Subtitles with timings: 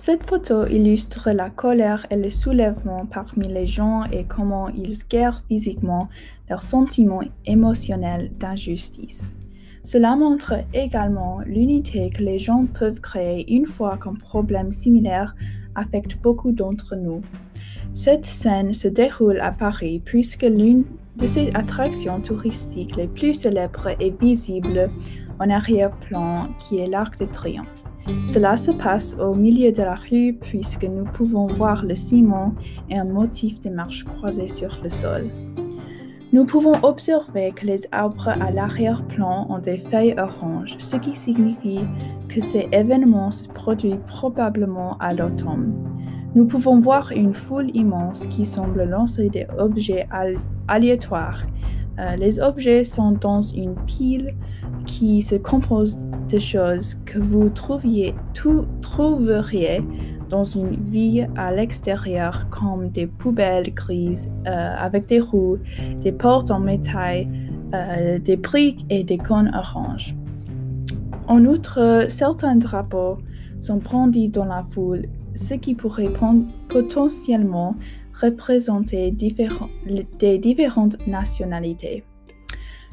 [0.00, 5.42] Cette photo illustre la colère et le soulèvement parmi les gens et comment ils guèrent
[5.48, 6.08] physiquement
[6.48, 9.32] leurs sentiments émotionnels d'injustice.
[9.82, 15.34] Cela montre également l'unité que les gens peuvent créer une fois qu'un problème similaire
[15.74, 17.20] affecte beaucoup d'entre nous.
[17.92, 20.84] Cette scène se déroule à Paris puisque l'une
[21.16, 24.92] de ces attractions touristiques les plus célèbres est visible
[25.40, 27.87] en arrière-plan qui est l'Arc de Triomphe.
[28.26, 32.54] Cela se passe au milieu de la rue puisque nous pouvons voir le ciment
[32.90, 35.30] et un motif de marche croisée sur le sol.
[36.30, 41.80] Nous pouvons observer que les arbres à l'arrière-plan ont des feuilles oranges, ce qui signifie
[42.28, 45.72] que ces événements se produisent probablement à l'automne.
[46.34, 50.06] Nous pouvons voir une foule immense qui semble lancer des objets
[50.68, 51.44] aléatoires
[51.98, 54.34] euh, les objets sont dans une pile
[54.86, 55.96] qui se compose
[56.30, 59.82] de choses que vous trouviez, tout, trouveriez
[60.30, 65.58] dans une ville à l'extérieur comme des poubelles grises euh, avec des roues,
[66.00, 67.26] des portes en métal,
[67.74, 70.14] euh, des briques et des cônes oranges.
[71.26, 73.18] En outre, certains drapeaux
[73.60, 75.06] sont brandis dans la foule,
[75.38, 76.12] ce qui pourrait
[76.68, 77.76] potentiellement
[78.20, 82.04] représenter des différentes nationalités.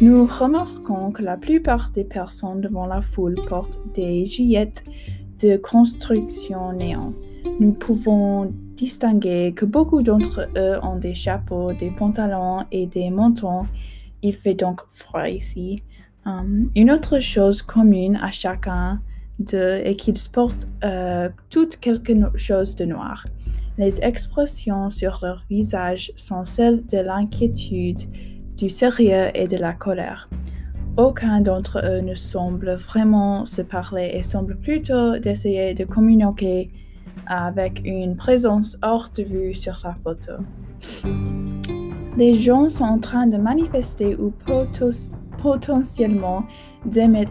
[0.00, 4.84] Nous remarquons que la plupart des personnes devant la foule portent des gillettes
[5.42, 7.12] de construction néant.
[7.58, 13.66] Nous pouvons distinguer que beaucoup d'entre eux ont des chapeaux, des pantalons et des manteaux.
[14.22, 15.82] Il fait donc froid ici.
[16.24, 19.00] Um, une autre chose commune à chacun
[19.54, 23.24] est qu'ils portent euh, toutes quelque chose de noir.
[23.78, 28.00] Les expressions sur leur visage sont celles de l'inquiétude,
[28.56, 30.28] du sérieux et de la colère.
[30.96, 36.70] Aucun d'entre eux ne semble vraiment se parler et semble plutôt d'essayer de communiquer
[37.26, 40.32] avec une présence hors de vue sur la photo.
[42.16, 44.30] Les gens sont en train de manifester ou
[45.42, 46.44] potentiellement
[46.84, 47.28] d'émeutes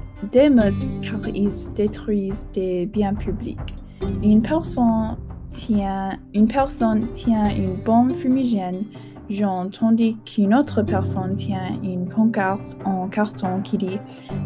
[1.01, 3.75] car ils détruisent des biens publics.
[4.23, 5.17] Une personne
[5.51, 8.85] tient, une personne tient une bombe fumigène
[9.29, 13.99] jaune tandis qu'une autre personne tient une pancarte en carton qui dit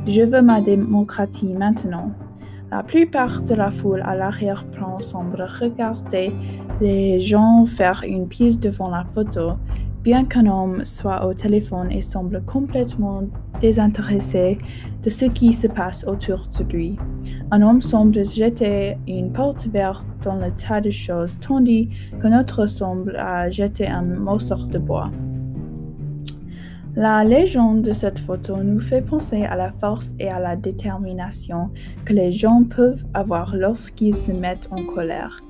[0.08, 2.12] Je veux ma démocratie maintenant.
[2.72, 6.34] La plupart de la foule à l'arrière-plan semble regarder
[6.82, 9.54] les gens faire une pile devant la photo,
[10.04, 13.24] bien qu'un homme soit au téléphone et semble complètement
[13.62, 14.58] désintéressé
[15.02, 16.98] de ce qui se passe autour de lui.
[17.52, 21.90] Un homme semble jeter une porte verte dans le tas de choses, tandis
[22.22, 23.18] qu'un autre semble
[23.50, 25.10] jeter un morceau de bois.
[26.96, 31.72] La légende de cette photo nous fait penser à la force et à la détermination
[32.06, 35.42] que les gens peuvent avoir lorsqu'ils se mettent en colère.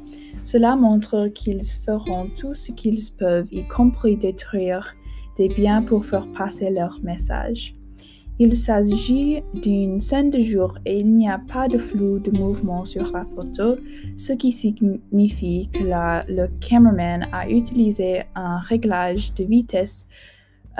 [0.43, 4.95] Cela montre qu'ils feront tout ce qu'ils peuvent, y compris détruire
[5.37, 7.75] des biens pour faire passer leur message.
[8.39, 12.83] Il s'agit d'une scène de jour et il n'y a pas de flou de mouvement
[12.83, 13.77] sur la photo,
[14.17, 20.07] ce qui signifie que le cameraman a utilisé un réglage de vitesse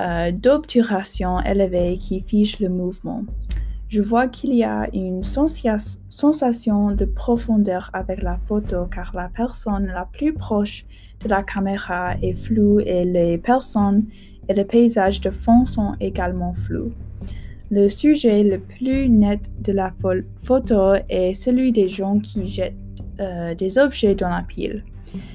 [0.00, 3.22] euh, d'obturation élevé qui fiche le mouvement.
[3.94, 9.86] Je vois qu'il y a une sensation de profondeur avec la photo car la personne
[9.86, 10.84] la plus proche
[11.22, 14.06] de la caméra est floue et les personnes
[14.48, 16.90] et le paysage de fond sont également flous.
[17.70, 19.92] Le sujet le plus net de la
[20.42, 22.74] photo est celui des gens qui jettent
[23.20, 24.82] euh, des objets dans la pile.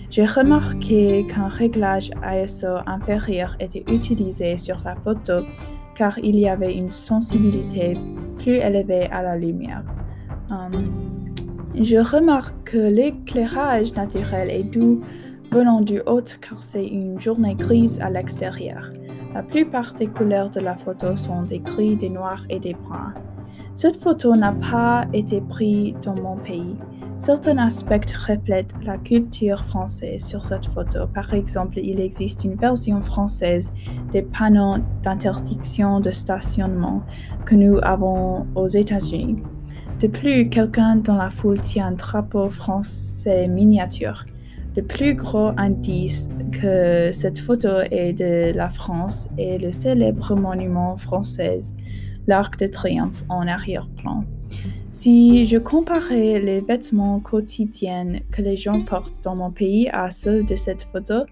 [0.10, 5.46] J'ai remarqué qu'un réglage ISO inférieur était utilisé sur la photo
[6.00, 7.94] car il y avait une sensibilité
[8.38, 9.84] plus élevée à la lumière.
[10.50, 11.30] Um,
[11.76, 15.02] je remarque que l'éclairage naturel est doux
[15.52, 18.88] venant du haut car c'est une journée grise à l'extérieur.
[19.34, 23.14] La plupart des couleurs de la photo sont des gris, des noirs et des bruns.
[23.76, 26.78] Cette photo n'a pas été prise dans mon pays.
[27.18, 31.06] Certains aspects reflètent la culture française sur cette photo.
[31.14, 33.74] Par exemple, il existe une version française
[34.14, 37.04] des panneaux d'interdiction de stationnement
[37.46, 39.44] que nous avons aux États-Unis.
[40.00, 44.26] De plus, quelqu'un dans la foule tient un drapeau français miniature.
[44.78, 50.96] Le plus gros indice que cette photo est de la France est le célèbre monument
[50.96, 51.60] français,
[52.30, 54.24] l'Arc de Triomphe en arrière-plan.
[54.92, 60.44] Si je comparais les vêtements quotidiens que les gens portent dans mon pays à ceux
[60.44, 61.26] de cette photo,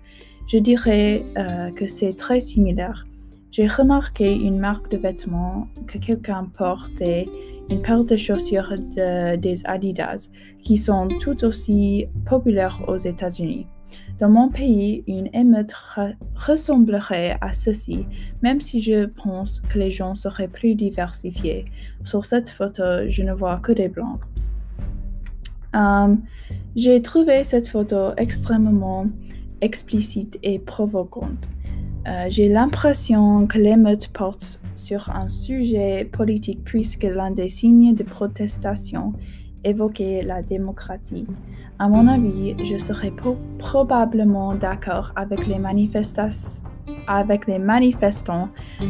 [0.47, 3.05] je dirais euh, que c'est très similaire.
[3.51, 7.29] J'ai remarqué une marque de vêtements que quelqu'un porte et
[7.69, 8.73] une paire de chaussures
[9.45, 10.29] des Adidas
[10.63, 13.67] qui sont tout aussi populaires aux États-Unis.
[14.19, 15.73] Dans mon pays, une émeute
[16.35, 18.05] ressemblerait à ceci,
[18.41, 21.65] même si je pense que les gens seraient plus diversifiés.
[22.03, 24.19] Sur cette photo, je ne vois que des blancs.
[25.75, 26.15] Euh,
[26.75, 29.05] j'ai trouvé cette photo extrêmement
[29.61, 31.49] explicite et provocante.
[32.07, 38.03] Euh, j'ai l'impression que l'émeute porte sur un sujet politique puisque l'un des signes de
[38.03, 39.13] protestation
[39.63, 41.27] évoquait la démocratie.
[41.79, 43.13] À mon avis, je serais
[43.59, 45.59] probablement d'accord avec les
[47.07, 48.49] avec les manifestants,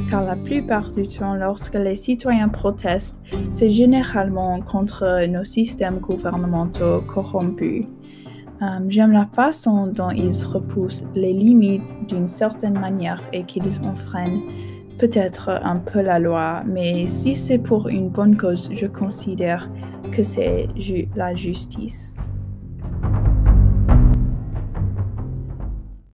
[0.09, 3.19] car la plupart du temps, lorsque les citoyens protestent,
[3.51, 7.85] c'est généralement contre nos systèmes gouvernementaux corrompus.
[8.61, 14.41] Euh, j'aime la façon dont ils repoussent les limites d'une certaine manière et qu'ils enfreignent
[14.97, 19.69] peut-être un peu la loi, mais si c'est pour une bonne cause, je considère
[20.11, 20.67] que c'est
[21.15, 22.15] la justice.